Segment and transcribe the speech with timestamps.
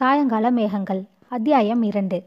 [0.00, 1.04] சாயங்கால மேகங்கள்.
[1.28, 2.22] அத்தியாயம் இரண்டு.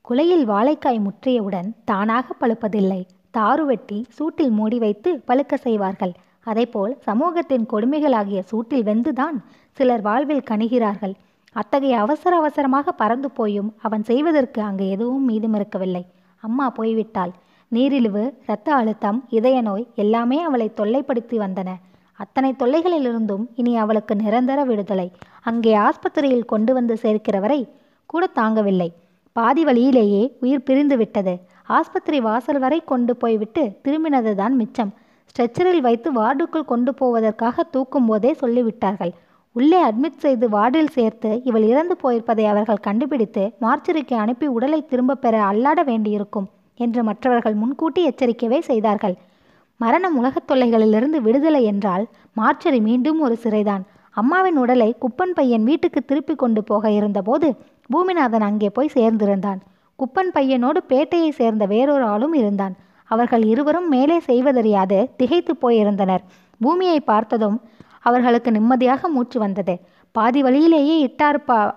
[0.00, 2.98] குலையில் வாழைக்காய் முற்றியவுடன் தானாக பழுப்பதில்லை.
[3.38, 6.12] தாறு வெட்டி சூட்டில் மூடி வைத்து பழுக்க செய்வார்கள்.
[6.46, 9.38] அதைப்போல் சமூகத்தின் கொடுமைகளாகிய சூட்டில் வெந்துதான்
[9.72, 11.14] சிலர் வாழ்வில் கணிகிறார்கள்
[11.52, 16.04] அத்தகைய அவசர அவசரமாக பறந்து போயும் அவன் செய்வதற்கு அங்கு எதுவும் மீதமிருக்கவில்லை
[16.42, 17.32] அம்மா போய்விட்டாள்.
[17.68, 21.72] நீரிழிவு இரத்த அழுத்தம் இதய நோய் எல்லாமே அவளை தொல்லைப்படுத்தி வந்தன.
[22.18, 25.08] அத்தனை தொல்லைகளிலிருந்தும் இனி அவளுக்கு நிரந்தர விடுதலை.
[25.42, 27.60] அங்கே ஆஸ்பத்திரியில் கொண்டு வந்து சேர்க்கிறவரை
[28.06, 28.88] கூட தாங்கவில்லை.
[29.36, 31.34] பாதி வழியிலேயே உயிர் பிரிந்து விட்டது
[31.78, 34.92] ஆஸ்பத்திரி வாசல் வரை கொண்டு போய்விட்டு திரும்பினதுதான் மிச்சம்.
[35.30, 39.12] ஸ்ட்ரெச்சரில் வைத்து வார்டுக்குள் கொண்டு போவதற்காக தூக்கும் போதே சொல்லிவிட்டார்கள்.
[39.56, 45.36] உள்ளே அட்மிட் செய்து வார்டில் சேர்த்து இவள் இறந்து போயிருப்பதை அவர்கள் கண்டுபிடித்து மார்ச்சரிக்கு அனுப்பி உடலை திரும்பப் பெற
[45.50, 46.48] அல்லாட வேண்டியிருக்கும்
[46.80, 49.16] என்று மற்றவர்கள் முன்கூட்டி எச்சரிக்கவே செய்தார்கள்.
[49.76, 53.82] மரணம் உலகத் தொல்லைகளிலிருந்து விடுதலை என்றால் மார்ச்சரி மீண்டும் ஒரு சிறைதான்.
[54.10, 57.54] அம்மாவின் உடலை குப்பன் பையன் வீட்டுக்கு திருப்பி கொண்டு போக இருந்தபோது
[57.92, 59.60] பூமிநாதன் அங்கே போய் சேர்ந்திருந்தான்.
[59.98, 62.76] குப்பன் பையனோடு பேட்டையை சேர்ந்த வேறொரு ஆளும் இருந்தான்.
[63.04, 66.24] அவர்கள் இருவரும் மேலே செய்வதறியாது திகைத்து போயிருந்தனர்.
[66.60, 67.60] பூமியை பார்த்ததும்
[68.00, 69.78] அவர்களுக்கு நிம்மதியாக மூச்சு வந்தது.
[70.12, 71.74] பாதி வழியிலேயே இட்டார்ப்பா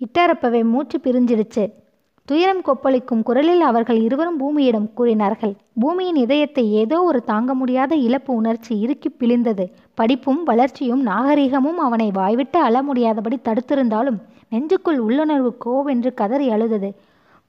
[0.00, 1.81] இட்டாரப்பவே மூச்சு பிரிஞ்சிடுச்சு.
[2.28, 5.54] துயரம் கொப்பளிக்கும் குரலில் அவர்கள் இருவரும் பூமியிடம் கூறினார்கள்.
[5.80, 9.64] பூமியின் இதயத்தை ஏதோ ஒரு தாங்க முடியாத இழப்பு உணர்ச்சி இறுக்கி பிழிந்தது.
[9.94, 16.90] படிப்பும் வளர்ச்சியும் நாகரிகமும் அவனை வாய்விட்டு அழ முடியாதபடி தடுத்திருந்தாலும் நெஞ்சுக்குள் உள்ளுணர்வு கோவென்று கதறி அழுதது.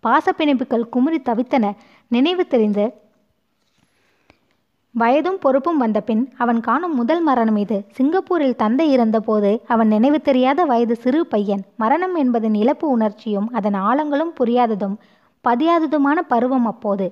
[0.04, 1.66] பாசப்பிணைப்புகள் குமுறி தவித்தன.
[2.12, 2.86] நினைவு தெரிந்து
[4.96, 10.66] வயதும் பொறுப்பும் வந்த பின் அவன் காணும் முதல் மரணம் இது சிங்கப்பூரில் தந்தை இறந்தபோது அவன் நினைவு தெரியாத
[10.66, 11.64] வயது சிறு பையன்.
[11.78, 14.96] மரணம் என்பதன் இழப்பு உணர்ச்சியும் அதன் ஆழங்களும் புரியாததும்
[15.46, 17.08] பதியாததுமான பருவம் அப்போது.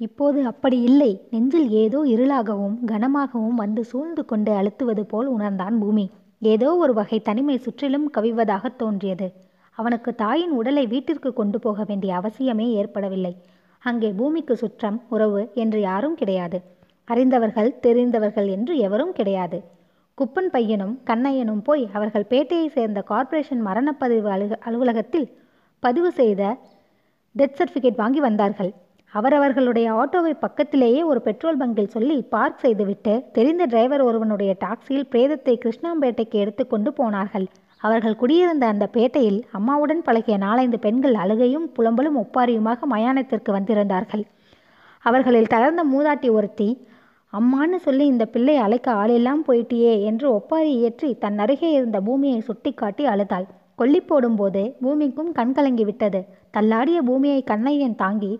[0.00, 1.10] இப்போது அப்படி இல்லை.
[1.30, 6.06] நெஞ்சில் ஏதோ இருளாகவும் கனமாகவும் வந்து சூழ்ந்து கொண்டு அழுத்துவது போல் உணர்ந்தான் பூமி.
[6.42, 9.28] ஏதோ ஒரு வகை தனிமை சுற்றிலும் கவிவதாக தோன்றியது.
[9.78, 13.34] அவனுக்கு தாயின் உடலை வீட்டிற்கு கொண்டு போக வேண்டிய அவசியமே ஏற்படவில்லை.
[13.88, 16.58] அங்கே பூமிக்கு சுற்றம் உறவு என்று யாரும் கிடையாது.
[17.08, 19.58] அறிந்தவர்கள் தெரிந்தவர்கள் என்று எவரும் கிடையாது.
[20.18, 25.26] குப்பன் பையனும் கண்ணையனும் போய் அவர்கள் பேட்டையை சேர்ந்த கார்ப்பரேஷன் மரணப்பதிவு அலு அலுவலகத்தில்
[25.82, 26.42] பதிவு செய்த
[27.34, 28.70] டெத் சர்டிஃபிகேட் வாங்கி வந்தார்கள்.
[29.12, 36.38] அவரவர்களுடைய ஆட்டோவை பக்கத்திலேயே ஒரு பெட்ரோல் பங்கில் சொல்லி பார்க் செய்துவிட்டு தெரிந்த டிரைவர் ஒருவனுடைய டாக்ஸியில் பிரேதத்தை கிருஷ்ணாம்பேட்டைக்கு
[36.44, 37.46] எடுத்துக்கொண்டு போனார்கள்.
[37.82, 44.24] அவர்கள் குடியிருந்த அந்த பேட்டையில் அம்மாவுடன் பழகிய நாலைந்து பெண்கள் அழுகையும் புலம்பலும் ஒப்பாரியுமாக மயானத்திற்கு வந்திருந்தார்கள்.
[45.04, 46.68] அவர்களில் தளர்ந்த மூதாட்டி ஒருத்தி
[47.32, 53.04] அம்மான்னு சொல்லி இந்த பிள்ளை அழைக்க ஆளெல்லாம் போயிட்டியே என்று ஒப்பாரி ஏற்றி தன் அருகே இருந்த பூமியை சுட்டிக்காட்டி
[53.04, 53.46] அழுதாள்.
[53.74, 56.20] கொல்லி போடும்போது பூமிக்கும் கண்கலங்கி விட்டது.
[56.52, 58.32] தள்ளாடிய பூமியை கண்ணையன் தாங்கி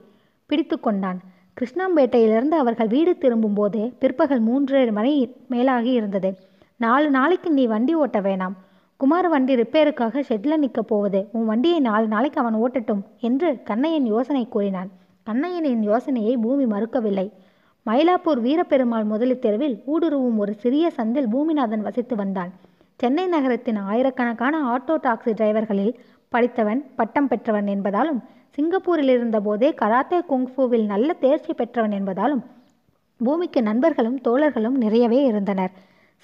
[0.50, 1.18] பிடித்து கொண்டான்.
[1.56, 5.14] கிருஷ்ணாம்பேட்டையிலிருந்து அவர்கள் வீடு திரும்பும்போது பிற்பகல் மூன்றரை மணி
[5.50, 6.30] மேலாகி இருந்தது.
[6.76, 8.56] நாலு நாளைக்கு நீ வண்டி ஓட்ட வேணாம்.
[9.00, 11.18] குமார் வண்டி ரிப்பேருக்காக ஷெட்டில் நிற்க போவது.
[11.32, 14.90] உன் வண்டியை நாலு நாளைக்கு அவன் ஓட்டட்டும் என்று கண்ணையன் யோசனை கூறினான்.
[15.26, 17.26] கண்ணையனின் யோசனையை பூமி மறுக்கவில்லை.
[17.86, 22.52] மயிலாப்பூர் வீரப்பெருமாள் முதலி தெருவில் ஊடுருவும் ஒரு சிறிய சந்தில் பூமிநாதன் வசித்து வந்தான்.
[23.00, 25.94] சென்னை நகரத்தின் ஆயிரக்கணக்கான ஆட்டோ டாக்ஸி டிரைவர்களில்
[26.32, 28.20] படித்தவன் பட்டம் பெற்றவன் என்பதாலும்
[28.58, 32.42] சிங்கப்பூரில் இருந்தபோதே கராத்தே குங்ஃபூவில் நல்ல தேர்ச்சி பெற்றவன் என்பதாலும்
[33.20, 35.74] பூமிக்கு நண்பர்களும் தோழர்களும் நிறையவே இருந்தனர்.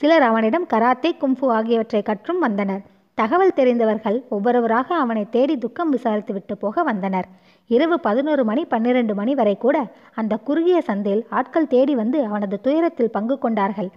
[0.01, 2.81] சிலர் அவனிடம் கராத்தே கும்ஃபு ஆகியவற்றை கற்றும் வந்தனர்.
[3.19, 7.27] தகவல் தெரிந்தவர்கள் ஒவ்வொருவராக அவனை தேடி துக்கம் விசாரித்து விட்டு போக வந்தனர்.
[7.71, 9.77] இரவு பதினோரு மணி பன்னிரண்டு மணி வரை கூட
[10.15, 13.91] அந்த குறுகிய சந்தில் ஆட்கள் தேடி வந்து அவனது துயரத்தில் பங்கு கொண்டார்கள்.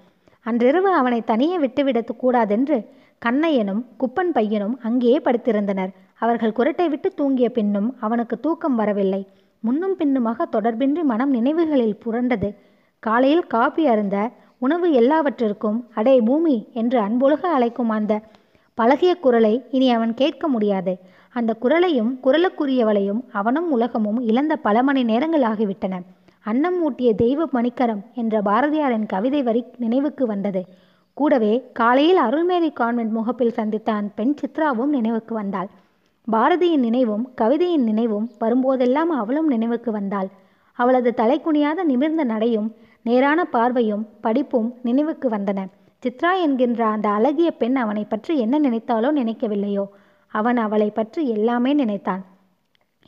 [0.45, 2.77] அன்றிரவு அவனை தனியே விட்டுவிடத்து கூடாதென்று
[3.21, 5.91] கண்ணையனும் குப்பன் பையனும் அங்கேயே படுத்திருந்தனர்.
[6.15, 9.21] அவர்கள் குரட்டை விட்டு தூங்கிய பின்னும் அவனுக்கு தூக்கம் வரவில்லை.
[9.63, 12.49] முன்னும் பின்னுமாக தொடர்பின்றி மனம் நினைவுகளில் புரண்டது.
[13.03, 14.17] காலையில் காபி அருந்த
[14.61, 16.57] உணவு எல்லாவற்றிற்கும் அடே பூமி!
[16.73, 18.13] என்று அன்பொழுக அழைக்கும் அந்த
[18.77, 20.93] பழகிய குரலை இனி அவன் கேட்க முடியாது.
[21.35, 25.95] அந்த குரலையும் குரலுக்குரியவளையும் அவனும் உலகமும் இழந்த பல மணி நேரங்கள் ஆகிவிட்டன.
[26.45, 30.61] அன்னம் ஊட்டிய தெய்வ மணிக்கரம் என்ற பாரதியாரின் கவிதை வரி நினைவுக்கு வந்தது.
[31.17, 35.69] கூடவே காலையில் அருள்மேரி கான்வென்ட் முகப்பில் சந்தித்த அந்த பெண் சித்ராவும் நினைவுக்கு வந்தாள்.
[36.27, 40.29] பாரதியின் நினைவும் கவிதையின் நினைவும் வரும்போதெல்லாம் அவளும் நினைவுக்கு வந்தாள்.
[40.79, 42.69] அவளது தலைக்குனியாத நிமிர்ந்த நடையும்
[43.05, 45.59] நேரான பார்வையும் படிப்பும் நினைவுக்கு வந்தன.
[46.03, 49.85] சித்ரா என்கின்ற அந்த அழகிய பெண் அவனை பற்றி என்ன நினைத்தாலோ நினைக்கவில்லையோ.
[50.31, 52.23] அவன் அவளை பற்றி எல்லாமே நினைத்தான்.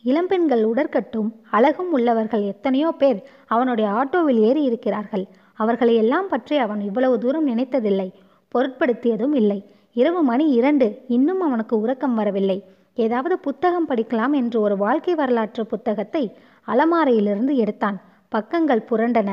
[0.04, 5.26] இளம்பெண்கள் உடற்கட்டும் அழகும் உள்ளவர்கள் எத்தனையோ பேர் அவனுடைய ஆட்டோவில் ஏறி இருக்கிறார்கள்.
[5.54, 8.08] அவர்களை எல்லாம் பற்றி அவன் இவ்வளவு தூரம் நினைத்ததில்லை
[8.56, 9.60] பொருட்படுத்தியதும் இல்லை.
[9.94, 12.60] இரவு மணி இரண்டு இன்னும் அவனுக்கு உறக்கம் வரவில்லை.
[12.98, 16.24] ஏதாவது புத்தகம் படிக்கலாம் என்று ஒரு வாழ்க்கை வரலாற்று புத்தகத்தை
[16.68, 17.98] அலமாரையிலிருந்து எடுத்தான்.
[18.32, 19.30] பக்கங்கள் புரண்டன.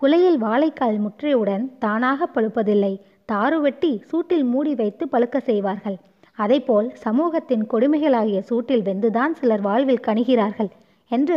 [0.00, 2.92] குலையில் வாழைக்கால் முற்றியவுடன் தானாக பழுப்பதில்லை.
[3.32, 5.98] தாறு வெட்டி சூட்டில் மூடி வைத்து பழுக்க செய்வார்கள்.
[6.38, 10.70] அதைப்போல் சமூகத்தின் கொடுமைகளாகிய சூட்டில் வெந்துதான் சிலர் வாழ்வில் கணிகிறார்கள்
[11.10, 11.36] என்று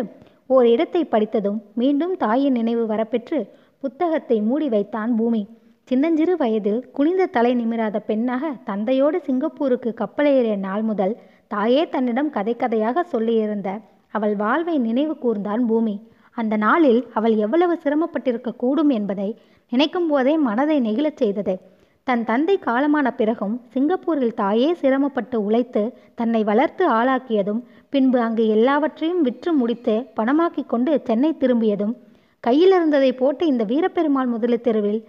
[0.55, 3.39] ஓர் இடத்தை படித்ததும் மீண்டும் தாயின் நினைவு வரப்பெற்று
[3.83, 5.43] புத்தகத்தை மூடி வைத்தான் பூமி.
[5.87, 11.13] சின்னஞ்சிறு வயதில் குனிந்த தலை நிமிராத பெண்ணாக தந்தையோடு சிங்கப்பூருக்கு கப்பலேறிய நாள் முதல்
[11.47, 13.69] தாயே தன்னிடம் கதை கதையாக சொல்லியிருந்த
[14.17, 15.95] அவள் வாழ்வை நினைவு கூர்ந்தான் பூமி.
[16.37, 19.29] அந்த நாளில் அவள் எவ்வளவு சிரமப்பட்டிருக்க கூடும் என்பதை
[19.71, 21.53] நினைக்கும் போதே மனதை நெகிழச் செய்தது.
[22.07, 25.83] தன் தந்தை காலமான பிறகும் சிங்கப்பூரில் தாயே சிரமப்பட்டு உழைத்து
[26.15, 31.93] தன்னை வளர்த்து ஆளாக்கியதும் பின்பு அங்கு எல்லாவற்றையும் விற்று முடித்து பணமாக்கிக் கொண்டு சென்னை திரும்பியதும்
[32.43, 35.01] கையில் இருந்ததை போட்டு இந்த வீரப்பெருமாள் முதலி தெருவில்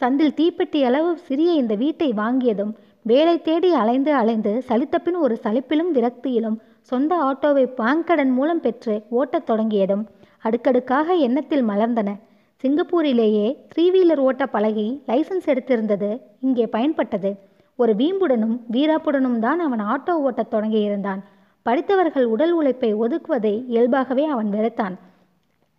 [0.00, 2.72] சந்தில் தீப்பெட்டி அளவு சிறிய இந்த வீட்டை வாங்கியதும்
[3.02, 10.04] வேலை தேடி அலைந்து அலைந்து சலித்தபின் ஒரு சலிப்பிலும் விரக்தியிலும் சொந்த ஆட்டோவை பாங்கடன் மூலம் பெற்று ஓட்டத் தொடங்கியதும்
[10.42, 12.18] அடுக்கடுக்காக எண்ணத்தில் மலர்ந்தன.
[12.62, 17.36] சிங்கப்பூரிலேயே த்ரீ வீலர் ஓட்ட பழகி லைசன்ஸ் எடுத்திருந்தது இங்கே பயன்பட்டது.
[17.76, 21.20] ஒரு வீம்புடனும் வீராப்புடனும் தான் அவன் ஆட்டோ ஓட்டத் தொடங்கியிருந்தான்.
[21.62, 24.94] படித்தவர்கள் உடல் உழைப்பை ஒதுக்குவதை இயல்பாகவே அவன் வெறுத்தான்.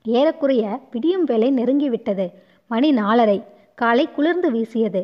[0.03, 2.29] ஏறக்குறைய விடியும் வேலை நெருங்கிவிட்டது.
[2.67, 3.43] மணி நாலரை.
[3.75, 5.03] காலை குளிர்ந்து வீசியது.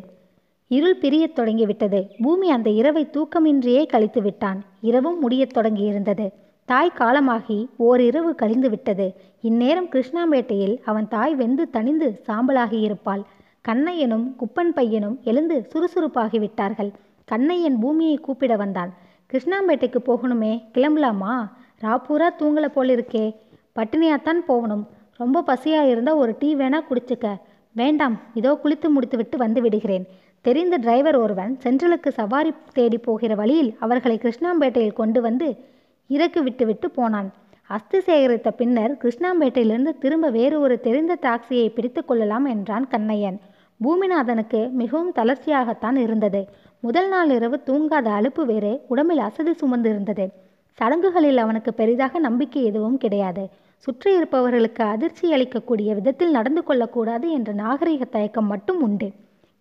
[0.67, 2.07] இருள் பிரியத் தொடங்கிவிட்டது.
[2.21, 6.29] பூமி அந்த இரவை தூக்கமின்றியே கழித்து விட்டான் இரவும் முடியத் தொடங்கியிருந்தது.
[6.69, 9.05] தாய் காலமாகி ஓரிரவு கழிந்து விட்டது
[9.41, 13.23] இந்நேரம் கிருஷ்ணாம்பேட்டையில் அவன் தாய் வெந்து தணிந்து சாம்பலாகி இருப்பாள்
[13.65, 16.91] கண்ணையனும் குப்பன் பையனும் எழுந்து சுறுசுறுப்பாகி விட்டார்கள்
[17.25, 18.91] கண்ணையன் பூமியை கூப்பிட வந்தான்.
[19.31, 21.33] கிருஷ்ணாம்பேட்டைக்கு போகணுமே கிளம்பலாமா?
[21.81, 23.25] ராப்பூரா தூங்கல போல் இருக்கே
[23.75, 24.83] பட்டினியாத்தான் போகணும்.
[25.17, 27.27] ரொம்ப பசியா இருந்தா ஒரு டீ வேணா குடிச்சுக்க.
[27.75, 30.05] வேண்டாம் இதோ குளித்து முடித்துவிட்டு வந்து விடுகிறேன்.
[30.41, 35.49] தெரிந்த டிரைவர் ஒருவன் சென்ட்ரலுக்கு சவாரி தேடி போகிற வழியில் அவர்களை கிருஷ்ணாம்பேட்டையில் கொண்டு வந்து
[36.09, 37.29] இறக்கு விட்டுவிட்டு போனான்.
[37.69, 43.37] அஸ்தி சேகரித்த பின்னர் கிருஷ்ணாம்பேட்டையிலிருந்து திரும்ப வேறு ஒரு தெரிந்த டாக்ஸியை பிடித்து கொள்ளலாம் என்றான் கண்ணையன்.
[43.79, 46.41] பூமிநாதனுக்கு மிகவும் தளர்ச்சியாகத்தான் இருந்தது.
[46.83, 50.25] முதல் நாள் இரவு தூங்காத அலுப்பு வேறு உடம்பில் அசதி சுமந்து இருந்தது
[50.79, 53.43] சடங்குகளில் அவனுக்கு பெரிதாக நம்பிக்கை எதுவும் கிடையாது.
[53.85, 59.07] சுற்றி இருப்பவர்களுக்கு அதிர்ச்சி அளிக்கக்கூடிய விதத்தில் நடந்து கொள்ளக்கூடாது என்ற நாகரிக தயக்கம் மட்டும் உண்டு.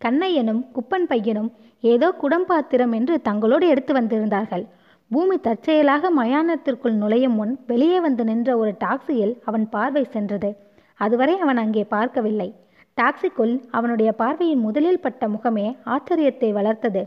[0.00, 1.50] கண்ணையனும் குப்பன் பையனும்
[1.92, 4.64] ஏதோ குடம்பாத்திரம் என்று தங்களோடு எடுத்து வந்திருந்தார்கள்.
[5.10, 10.50] பூமி தற்செயலாக மயானத்திற்குள் நுழையும் முன் வெளியே வந்து நின்ற ஒரு டாக்ஸியில் அவன் பார்வை சென்றது.
[11.00, 12.48] அதுவரை அவன் அங்கே பார்க்கவில்லை.
[12.98, 17.02] டாக்ஸிக்குள் அவனுடைய பார்வையின் முதலில் பட்ட முகமே ஆச்சரியத்தை வளர்த்தது.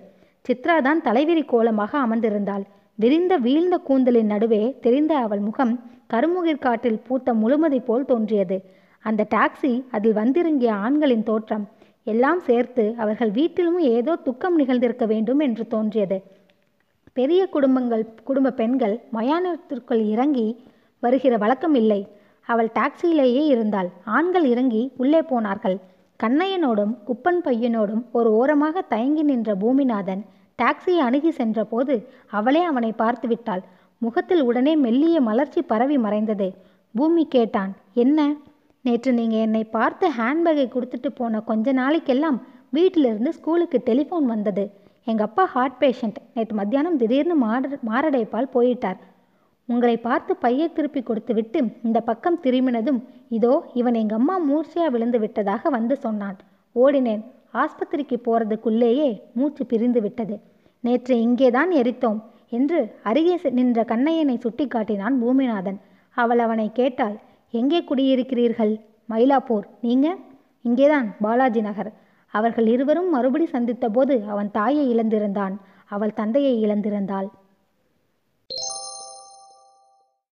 [0.45, 2.63] சித்ரா தான் தலைவிரி கோலமாக அமர்ந்திருந்தாள்.
[2.99, 5.73] விரிந்த வீழ்ந்த கூந்தலின் நடுவே தெரிந்த அவள் முகம்
[6.13, 8.57] கருமுகிர் காற்றில் பூத்த முழுமதி போல் தோன்றியது.
[9.05, 11.65] அந்த டாக்ஸி அதில் வந்திறங்கிய ஆண்களின் தோற்றம்.
[12.07, 16.17] எல்லாம் சேர்த்து அவர்கள் வீட்டிலும் ஏதோ துக்கம் நிகழ்ந்திருக்க வேண்டும் என்று தோன்றியது.
[17.19, 20.47] பெரிய குடும்பங்கள் குடும்ப பெண்கள் மயானத்திற்குள் இறங்கி
[21.03, 22.01] வருகிற வழக்கம் இல்லை.
[22.47, 23.89] அவள் டாக்ஸியிலேயே இருந்தாள்.
[24.17, 25.77] ஆண்கள் இறங்கி உள்ளே போனார்கள்.
[26.19, 30.21] கண்ணையனோடும் குப்பன் பையனோடும் ஒரு ஓரமாக தயங்கி நின்ற பூமிநாதன்
[30.59, 31.95] டாக்ஸியை அணுகி சென்றபோது
[32.37, 33.63] அவளே அவனை பார்த்து விட்டாள்.
[34.01, 36.47] முகத்தில் உடனே மெல்லிய மலர்ச்சி பரவி மறைந்தது.
[36.95, 37.71] பூமி கேட்டான்
[38.03, 38.19] என்ன?
[38.85, 42.37] நேற்று நீங்கள் என்னை பார்த்து ஹேண்ட்பேக்கை கொடுத்துட்டு போன கொஞ்ச நாளைக்கெல்லாம்
[42.77, 44.63] வீட்டிலிருந்து ஸ்கூலுக்கு டெலிஃபோன் வந்தது.
[45.09, 48.99] எங்கள் அப்பா ஹார்ட் பேஷண்ட் நேற்று மத்தியானம் திடீர்னு மாட மாரடைப்பால் போயிட்டார்.
[49.69, 52.99] உங்களை பார்த்து பையை திருப்பி கொடுத்து விட்டு இந்த பக்கம் திரும்பினதும்
[53.37, 56.37] இதோ இவன் எங்கள் அம்மா மூர்ச்சையா விழுந்து விட்டதாக வந்து சொன்னான்.
[56.75, 57.23] ஓடினேன்.
[57.61, 60.35] ஆஸ்பத்திரிக்கு போகிறதுக்குள்ளேயே மூச்சு பிரிந்து விட்டது.
[60.83, 62.19] நேற்று இங்கேதான் எரித்தோம்
[62.57, 62.79] என்று
[63.09, 65.79] அருகே நின்ற கண்ணையனை சுட்டிக்காட்டினான் பூமிநாதன்.
[66.17, 67.17] அவள் அவனை கேட்டாள்
[67.59, 68.73] எங்கே குடியிருக்கிறீர்கள்?
[69.11, 69.65] மயிலாப்பூர்.
[69.87, 70.07] நீங்க?
[70.67, 71.91] இங்கேதான் பாலாஜி நகர்.
[72.31, 75.55] அவர்கள் இருவரும் மறுபடி சந்தித்தபோது அவன் தாயை இழந்திருந்தான்.
[75.85, 77.29] அவள் தந்தையை இழந்திருந்தாள்.